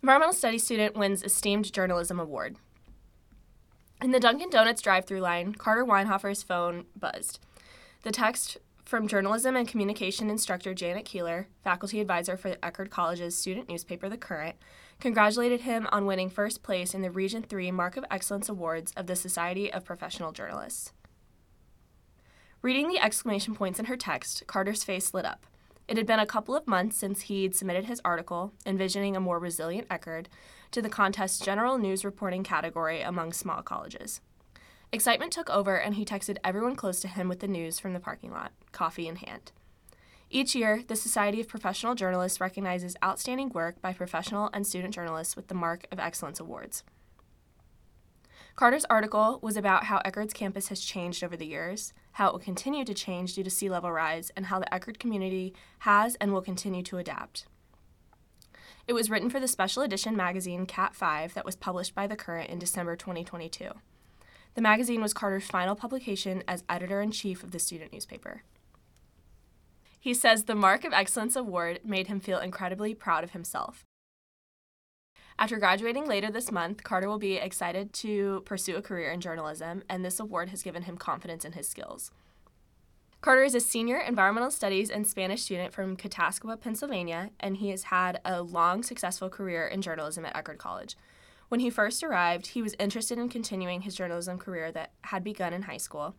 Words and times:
Environmental 0.00 0.32
Studies 0.32 0.62
student 0.62 0.96
wins 0.96 1.24
Esteemed 1.24 1.72
Journalism 1.72 2.20
Award. 2.20 2.56
In 4.00 4.12
the 4.12 4.20
Dunkin' 4.20 4.48
Donuts 4.48 4.80
drive 4.80 5.06
through 5.06 5.20
line, 5.20 5.54
Carter 5.54 5.84
Weinhofer's 5.84 6.44
phone 6.44 6.84
buzzed. 6.94 7.40
The 8.02 8.12
text 8.12 8.58
from 8.84 9.08
journalism 9.08 9.56
and 9.56 9.66
communication 9.66 10.30
instructor 10.30 10.72
Janet 10.72 11.04
Keeler, 11.04 11.48
faculty 11.64 12.00
advisor 12.00 12.36
for 12.36 12.54
Eckerd 12.56 12.90
College's 12.90 13.36
student 13.36 13.68
newspaper, 13.68 14.08
The 14.08 14.16
Current, 14.16 14.54
congratulated 15.00 15.62
him 15.62 15.88
on 15.90 16.06
winning 16.06 16.30
first 16.30 16.62
place 16.62 16.94
in 16.94 17.02
the 17.02 17.10
Region 17.10 17.42
3 17.42 17.72
Mark 17.72 17.96
of 17.96 18.04
Excellence 18.08 18.48
Awards 18.48 18.92
of 18.96 19.08
the 19.08 19.16
Society 19.16 19.72
of 19.72 19.84
Professional 19.84 20.30
Journalists. 20.30 20.92
Reading 22.62 22.88
the 22.88 23.00
exclamation 23.00 23.56
points 23.56 23.80
in 23.80 23.86
her 23.86 23.96
text, 23.96 24.44
Carter's 24.46 24.84
face 24.84 25.12
lit 25.12 25.24
up. 25.24 25.44
It 25.88 25.96
had 25.96 26.06
been 26.06 26.20
a 26.20 26.26
couple 26.26 26.54
of 26.54 26.66
months 26.66 26.98
since 26.98 27.22
he'd 27.22 27.56
submitted 27.56 27.86
his 27.86 28.02
article, 28.04 28.52
Envisioning 28.66 29.16
a 29.16 29.20
More 29.20 29.38
Resilient 29.38 29.88
Eckerd, 29.88 30.26
to 30.70 30.82
the 30.82 30.90
contest's 30.90 31.40
general 31.40 31.78
news 31.78 32.04
reporting 32.04 32.44
category 32.44 33.00
among 33.00 33.32
small 33.32 33.62
colleges. 33.62 34.20
Excitement 34.92 35.32
took 35.32 35.48
over, 35.48 35.76
and 35.76 35.94
he 35.94 36.04
texted 36.04 36.36
everyone 36.44 36.76
close 36.76 37.00
to 37.00 37.08
him 37.08 37.26
with 37.26 37.40
the 37.40 37.48
news 37.48 37.78
from 37.78 37.94
the 37.94 38.00
parking 38.00 38.30
lot, 38.30 38.52
coffee 38.70 39.08
in 39.08 39.16
hand. 39.16 39.50
Each 40.28 40.54
year, 40.54 40.82
the 40.86 40.94
Society 40.94 41.40
of 41.40 41.48
Professional 41.48 41.94
Journalists 41.94 42.38
recognizes 42.38 42.94
outstanding 43.02 43.48
work 43.48 43.80
by 43.80 43.94
professional 43.94 44.50
and 44.52 44.66
student 44.66 44.92
journalists 44.92 45.36
with 45.36 45.48
the 45.48 45.54
Mark 45.54 45.86
of 45.90 45.98
Excellence 45.98 46.38
Awards. 46.38 46.82
Carter's 48.58 48.84
article 48.90 49.38
was 49.40 49.56
about 49.56 49.84
how 49.84 50.00
Eckerd's 50.04 50.32
campus 50.32 50.66
has 50.66 50.80
changed 50.80 51.22
over 51.22 51.36
the 51.36 51.46
years, 51.46 51.92
how 52.14 52.26
it 52.26 52.32
will 52.32 52.40
continue 52.40 52.84
to 52.84 52.92
change 52.92 53.34
due 53.34 53.44
to 53.44 53.50
sea 53.50 53.70
level 53.70 53.92
rise, 53.92 54.32
and 54.34 54.46
how 54.46 54.58
the 54.58 54.66
Eckerd 54.72 54.98
community 54.98 55.54
has 55.78 56.16
and 56.16 56.32
will 56.32 56.42
continue 56.42 56.82
to 56.82 56.98
adapt. 56.98 57.46
It 58.88 58.94
was 58.94 59.10
written 59.10 59.30
for 59.30 59.38
the 59.38 59.46
special 59.46 59.84
edition 59.84 60.16
magazine 60.16 60.66
Cat 60.66 60.96
5 60.96 61.34
that 61.34 61.44
was 61.44 61.54
published 61.54 61.94
by 61.94 62.08
The 62.08 62.16
Current 62.16 62.50
in 62.50 62.58
December 62.58 62.96
2022. 62.96 63.70
The 64.56 64.60
magazine 64.60 65.02
was 65.02 65.14
Carter's 65.14 65.46
final 65.46 65.76
publication 65.76 66.42
as 66.48 66.64
editor 66.68 67.00
in 67.00 67.12
chief 67.12 67.44
of 67.44 67.52
the 67.52 67.60
student 67.60 67.92
newspaper. 67.92 68.42
He 70.00 70.12
says 70.12 70.44
the 70.44 70.56
Mark 70.56 70.82
of 70.82 70.92
Excellence 70.92 71.36
Award 71.36 71.78
made 71.84 72.08
him 72.08 72.18
feel 72.18 72.40
incredibly 72.40 72.92
proud 72.92 73.22
of 73.22 73.30
himself. 73.30 73.84
After 75.40 75.58
graduating 75.58 76.06
later 76.08 76.32
this 76.32 76.50
month, 76.50 76.82
Carter 76.82 77.08
will 77.08 77.18
be 77.18 77.36
excited 77.36 77.92
to 77.94 78.42
pursue 78.44 78.76
a 78.76 78.82
career 78.82 79.12
in 79.12 79.20
journalism, 79.20 79.84
and 79.88 80.04
this 80.04 80.18
award 80.18 80.48
has 80.48 80.64
given 80.64 80.82
him 80.82 80.96
confidence 80.96 81.44
in 81.44 81.52
his 81.52 81.68
skills. 81.68 82.10
Carter 83.20 83.44
is 83.44 83.54
a 83.54 83.60
senior 83.60 83.98
environmental 83.98 84.50
studies 84.50 84.90
and 84.90 85.06
Spanish 85.06 85.42
student 85.42 85.72
from 85.72 85.96
Catasauqua, 85.96 86.60
Pennsylvania, 86.60 87.30
and 87.38 87.58
he 87.58 87.70
has 87.70 87.84
had 87.84 88.20
a 88.24 88.42
long, 88.42 88.82
successful 88.82 89.28
career 89.28 89.66
in 89.66 89.80
journalism 89.80 90.24
at 90.24 90.34
Eckerd 90.34 90.58
College. 90.58 90.96
When 91.48 91.60
he 91.60 91.70
first 91.70 92.02
arrived, 92.02 92.48
he 92.48 92.62
was 92.62 92.74
interested 92.78 93.16
in 93.16 93.28
continuing 93.28 93.82
his 93.82 93.94
journalism 93.94 94.38
career 94.38 94.72
that 94.72 94.92
had 95.02 95.22
begun 95.22 95.52
in 95.52 95.62
high 95.62 95.78
school. 95.78 96.16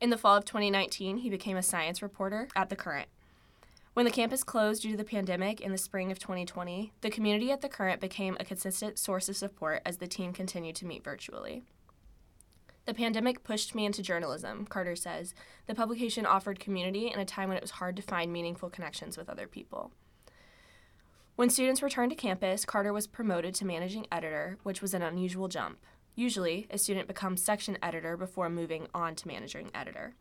In 0.00 0.10
the 0.10 0.18
fall 0.18 0.36
of 0.36 0.44
2019, 0.44 1.18
he 1.18 1.30
became 1.30 1.56
a 1.56 1.62
science 1.62 2.00
reporter 2.00 2.48
at 2.54 2.70
The 2.70 2.76
Current. 2.76 3.08
When 3.98 4.04
the 4.04 4.12
campus 4.12 4.44
closed 4.44 4.82
due 4.82 4.92
to 4.92 4.96
the 4.96 5.02
pandemic 5.02 5.60
in 5.60 5.72
the 5.72 5.76
spring 5.76 6.12
of 6.12 6.20
2020, 6.20 6.92
the 7.00 7.10
community 7.10 7.50
at 7.50 7.62
the 7.62 7.68
Current 7.68 8.00
became 8.00 8.36
a 8.38 8.44
consistent 8.44 8.96
source 8.96 9.28
of 9.28 9.36
support 9.36 9.82
as 9.84 9.96
the 9.96 10.06
team 10.06 10.32
continued 10.32 10.76
to 10.76 10.86
meet 10.86 11.02
virtually. 11.02 11.64
The 12.86 12.94
pandemic 12.94 13.42
pushed 13.42 13.74
me 13.74 13.84
into 13.84 14.00
journalism, 14.00 14.66
Carter 14.66 14.94
says. 14.94 15.34
The 15.66 15.74
publication 15.74 16.26
offered 16.26 16.60
community 16.60 17.10
in 17.10 17.18
a 17.18 17.24
time 17.24 17.48
when 17.48 17.56
it 17.56 17.60
was 17.60 17.72
hard 17.72 17.96
to 17.96 18.02
find 18.02 18.32
meaningful 18.32 18.70
connections 18.70 19.18
with 19.18 19.28
other 19.28 19.48
people. 19.48 19.90
When 21.34 21.50
students 21.50 21.82
returned 21.82 22.12
to 22.12 22.16
campus, 22.16 22.64
Carter 22.64 22.92
was 22.92 23.08
promoted 23.08 23.52
to 23.56 23.64
managing 23.64 24.06
editor, 24.12 24.58
which 24.62 24.80
was 24.80 24.94
an 24.94 25.02
unusual 25.02 25.48
jump. 25.48 25.78
Usually, 26.14 26.68
a 26.70 26.78
student 26.78 27.08
becomes 27.08 27.42
section 27.42 27.76
editor 27.82 28.16
before 28.16 28.48
moving 28.48 28.86
on 28.94 29.16
to 29.16 29.26
managing 29.26 29.72
editor. 29.74 30.14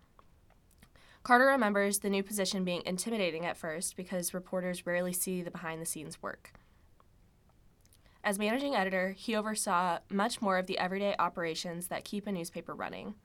Carter 1.27 1.47
remembers 1.47 1.99
the 1.99 2.09
new 2.09 2.23
position 2.23 2.63
being 2.63 2.81
intimidating 2.85 3.45
at 3.45 3.57
first 3.57 3.97
because 3.97 4.33
reporters 4.33 4.87
rarely 4.87 5.11
see 5.11 5.41
the 5.41 5.51
behind 5.51 5.81
the 5.81 5.85
scenes 5.85 6.23
work. 6.23 6.53
As 8.23 8.39
managing 8.39 8.75
editor, 8.75 9.11
he 9.11 9.35
oversaw 9.35 9.99
much 10.09 10.41
more 10.41 10.57
of 10.57 10.67
the 10.67 10.79
everyday 10.79 11.15
operations 11.19 11.87
that 11.87 12.05
keep 12.05 12.27
a 12.27 12.31
newspaper 12.31 12.73
running. 12.73 13.15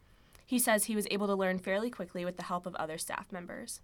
He 0.45 0.59
says 0.59 0.87
he 0.87 0.97
was 0.97 1.07
able 1.13 1.29
to 1.29 1.37
learn 1.37 1.61
fairly 1.61 1.91
quickly 1.91 2.25
with 2.25 2.37
the 2.37 2.43
help 2.43 2.67
of 2.67 2.75
other 2.75 2.99
staff 2.99 3.31
members. 3.31 3.81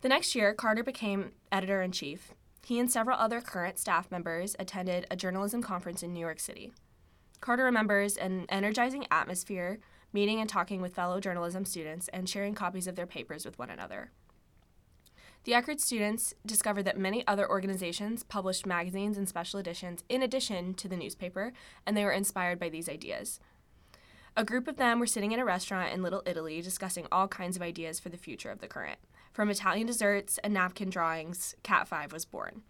The 0.00 0.08
next 0.08 0.34
year, 0.34 0.54
Carter 0.54 0.82
became 0.82 1.34
editor 1.52 1.82
in 1.82 1.92
chief. 1.92 2.34
He 2.64 2.80
and 2.80 2.90
several 2.90 3.16
other 3.16 3.40
current 3.40 3.78
staff 3.78 4.10
members 4.10 4.56
attended 4.58 5.06
a 5.08 5.14
journalism 5.14 5.62
conference 5.62 6.02
in 6.02 6.12
New 6.12 6.18
York 6.18 6.40
City. 6.40 6.72
Carter 7.40 7.64
remembers 7.64 8.16
an 8.16 8.46
energizing 8.48 9.06
atmosphere 9.10 9.80
meeting 10.14 10.40
and 10.40 10.48
talking 10.48 10.80
with 10.80 10.94
fellow 10.94 11.20
journalism 11.20 11.64
students, 11.64 12.08
and 12.08 12.28
sharing 12.28 12.54
copies 12.54 12.86
of 12.86 12.94
their 12.94 13.06
papers 13.06 13.44
with 13.44 13.58
one 13.58 13.68
another. 13.68 14.12
The 15.42 15.52
Eckerd 15.52 15.80
students 15.80 16.32
discovered 16.46 16.84
that 16.84 16.96
many 16.96 17.26
other 17.26 17.50
organizations 17.50 18.22
published 18.22 18.64
magazines 18.64 19.18
and 19.18 19.28
special 19.28 19.60
editions 19.60 20.02
in 20.08 20.22
addition 20.22 20.72
to 20.74 20.88
the 20.88 20.96
newspaper, 20.96 21.52
and 21.84 21.94
they 21.94 22.04
were 22.04 22.12
inspired 22.12 22.58
by 22.58 22.70
these 22.70 22.88
ideas. 22.88 23.40
A 24.36 24.44
group 24.44 24.66
of 24.66 24.76
them 24.76 25.00
were 25.00 25.06
sitting 25.06 25.32
in 25.32 25.40
a 25.40 25.44
restaurant 25.44 25.92
in 25.92 26.02
Little 26.02 26.22
Italy 26.24 26.62
discussing 26.62 27.06
all 27.12 27.28
kinds 27.28 27.56
of 27.56 27.62
ideas 27.62 28.00
for 28.00 28.08
the 28.08 28.16
future 28.16 28.50
of 28.50 28.60
the 28.60 28.68
current. 28.68 28.98
From 29.32 29.50
Italian 29.50 29.86
desserts 29.86 30.38
and 30.42 30.54
napkin 30.54 30.90
drawings, 30.90 31.54
Cat 31.62 31.88
5 31.88 32.12
was 32.12 32.24
born. 32.24 32.62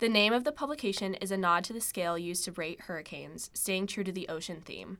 The 0.00 0.08
name 0.08 0.32
of 0.32 0.44
the 0.44 0.52
publication 0.52 1.14
is 1.14 1.32
a 1.32 1.36
nod 1.36 1.64
to 1.64 1.72
the 1.72 1.80
scale 1.80 2.16
used 2.16 2.44
to 2.44 2.52
rate 2.52 2.82
hurricanes, 2.82 3.50
staying 3.52 3.88
true 3.88 4.04
to 4.04 4.12
the 4.12 4.28
ocean 4.28 4.60
theme. 4.60 4.98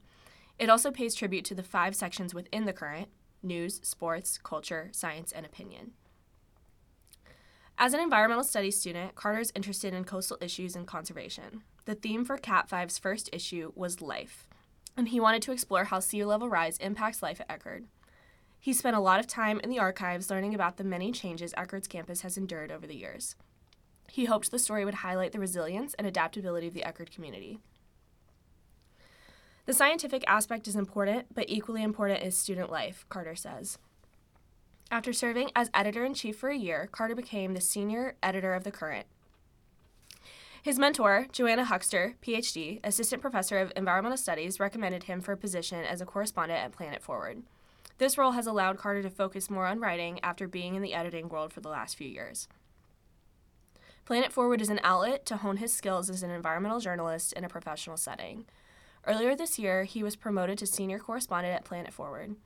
It 0.58 0.68
also 0.68 0.90
pays 0.90 1.14
tribute 1.14 1.44
to 1.44 1.54
the 1.54 1.62
five 1.62 1.94
sections 1.94 2.34
within 2.34 2.64
the 2.64 2.72
current 2.72 3.08
news, 3.40 3.80
sports, 3.84 4.40
culture, 4.42 4.88
science, 4.90 5.30
and 5.30 5.46
opinion. 5.46 5.92
As 7.78 7.94
an 7.94 8.00
environmental 8.00 8.42
studies 8.42 8.80
student, 8.80 9.14
Carter 9.14 9.38
is 9.38 9.52
interested 9.54 9.94
in 9.94 10.02
coastal 10.02 10.36
issues 10.40 10.74
and 10.74 10.84
conservation. 10.84 11.62
The 11.84 11.94
theme 11.94 12.24
for 12.24 12.36
Cat 12.36 12.68
5's 12.68 12.98
first 12.98 13.30
issue 13.32 13.70
was 13.76 14.02
life, 14.02 14.48
and 14.96 15.10
he 15.10 15.20
wanted 15.20 15.42
to 15.42 15.52
explore 15.52 15.84
how 15.84 16.00
sea 16.00 16.24
level 16.24 16.48
rise 16.48 16.76
impacts 16.78 17.22
life 17.22 17.40
at 17.40 17.48
Eckerd. 17.48 17.84
He 18.58 18.72
spent 18.72 18.96
a 18.96 19.00
lot 19.00 19.20
of 19.20 19.28
time 19.28 19.60
in 19.60 19.70
the 19.70 19.78
archives 19.78 20.28
learning 20.28 20.56
about 20.56 20.76
the 20.76 20.82
many 20.82 21.12
changes 21.12 21.54
Eckerd's 21.56 21.86
campus 21.86 22.22
has 22.22 22.36
endured 22.36 22.72
over 22.72 22.84
the 22.84 22.96
years. 22.96 23.36
He 24.10 24.24
hoped 24.24 24.50
the 24.50 24.58
story 24.58 24.84
would 24.84 24.94
highlight 24.94 25.32
the 25.32 25.38
resilience 25.38 25.94
and 25.94 26.06
adaptability 26.06 26.68
of 26.68 26.74
the 26.74 26.82
Eckerd 26.82 27.10
community. 27.10 27.58
The 29.66 29.74
scientific 29.74 30.24
aspect 30.26 30.66
is 30.66 30.76
important, 30.76 31.34
but 31.34 31.44
equally 31.48 31.82
important 31.82 32.22
is 32.22 32.36
student 32.36 32.70
life, 32.70 33.04
Carter 33.10 33.36
says. 33.36 33.78
After 34.90 35.12
serving 35.12 35.50
as 35.54 35.70
editor 35.74 36.04
in 36.06 36.14
chief 36.14 36.38
for 36.38 36.48
a 36.48 36.56
year, 36.56 36.88
Carter 36.90 37.14
became 37.14 37.52
the 37.52 37.60
senior 37.60 38.16
editor 38.22 38.54
of 38.54 38.64
The 38.64 38.70
Current. 38.70 39.06
His 40.62 40.78
mentor, 40.78 41.26
Joanna 41.30 41.66
Huxster, 41.66 42.14
PhD, 42.22 42.80
assistant 42.82 43.20
professor 43.20 43.58
of 43.58 43.72
environmental 43.76 44.16
studies, 44.16 44.58
recommended 44.58 45.04
him 45.04 45.20
for 45.20 45.32
a 45.32 45.36
position 45.36 45.84
as 45.84 46.00
a 46.00 46.06
correspondent 46.06 46.64
at 46.64 46.72
Planet 46.72 47.02
Forward. 47.02 47.42
This 47.98 48.16
role 48.16 48.32
has 48.32 48.46
allowed 48.46 48.78
Carter 48.78 49.02
to 49.02 49.10
focus 49.10 49.50
more 49.50 49.66
on 49.66 49.80
writing 49.80 50.18
after 50.22 50.48
being 50.48 50.74
in 50.74 50.82
the 50.82 50.94
editing 50.94 51.28
world 51.28 51.52
for 51.52 51.60
the 51.60 51.68
last 51.68 51.96
few 51.96 52.08
years. 52.08 52.48
Planet 54.08 54.32
Forward 54.32 54.62
is 54.62 54.70
an 54.70 54.80
outlet 54.82 55.26
to 55.26 55.36
hone 55.36 55.58
his 55.58 55.74
skills 55.74 56.08
as 56.08 56.22
an 56.22 56.30
environmental 56.30 56.80
journalist 56.80 57.34
in 57.34 57.44
a 57.44 57.48
professional 57.50 57.98
setting. 57.98 58.46
Earlier 59.06 59.36
this 59.36 59.58
year, 59.58 59.84
he 59.84 60.02
was 60.02 60.16
promoted 60.16 60.56
to 60.56 60.66
senior 60.66 60.98
correspondent 60.98 61.54
at 61.54 61.66
Planet 61.66 61.92
Forward. 61.92 62.36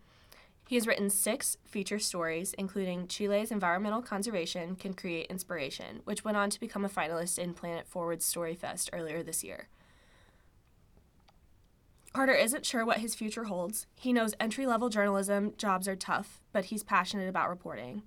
He 0.67 0.75
has 0.75 0.89
written 0.89 1.09
six 1.09 1.57
feature 1.65 2.01
stories, 2.01 2.53
including 2.59 3.07
Chile's 3.07 3.53
environmental 3.53 4.03
conservation 4.03 4.75
can 4.75 4.93
create 4.93 5.31
inspiration, 5.31 6.01
which 6.03 6.25
went 6.25 6.37
on 6.37 6.51
to 6.51 6.59
become 6.59 6.85
a 6.85 6.89
finalist 6.89 7.39
in 7.39 7.55
Planet 7.55 7.87
Forward's 7.87 8.25
Story 8.25 8.57
Fest 8.57 8.91
earlier 8.93 9.23
this 9.23 9.45
year. 9.45 9.69
Carter 12.13 12.35
isn't 12.35 12.67
sure 12.67 12.85
what 12.85 12.99
his 12.99 13.15
future 13.15 13.45
holds. 13.45 13.87
He 13.95 14.13
knows 14.13 14.35
entry 14.41 14.67
level 14.67 14.89
journalism 14.89 15.53
jobs 15.57 15.87
are 15.87 15.95
tough, 15.95 16.41
but 16.53 16.65
he's 16.65 16.83
passionate 16.83 17.29
about 17.29 17.49
reporting. 17.49 18.03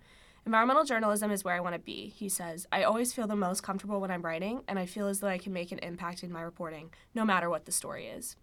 Environmental 0.48 0.84
journalism 0.84 1.32
is 1.32 1.44
where 1.44 1.56
I 1.56 1.60
want 1.60 1.74
to 1.74 1.80
be, 1.80 2.14
he 2.16 2.30
says. 2.30 2.68
I 2.72 2.84
always 2.84 3.12
feel 3.12 3.26
the 3.26 3.36
most 3.36 3.64
comfortable 3.64 4.00
when 4.00 4.12
I'm 4.12 4.22
writing, 4.22 4.62
and 4.68 4.78
I 4.78 4.86
feel 4.86 5.08
as 5.08 5.20
though 5.20 5.28
I 5.28 5.40
can 5.40 5.54
make 5.54 5.72
an 5.72 5.80
impact 5.80 6.24
in 6.24 6.32
my 6.32 6.44
reporting, 6.44 6.92
no 7.16 7.26
matter 7.26 7.50
what 7.50 7.66
the 7.66 7.72
story 7.72 8.06
is. 8.06 8.36